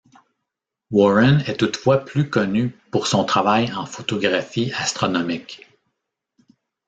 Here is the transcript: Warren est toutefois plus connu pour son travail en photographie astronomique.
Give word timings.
Warren 0.89 1.41
est 1.41 1.57
toutefois 1.57 2.03
plus 2.05 2.27
connu 2.27 2.69
pour 2.89 3.05
son 3.05 3.23
travail 3.23 3.71
en 3.71 3.85
photographie 3.85 4.73
astronomique. 4.73 5.67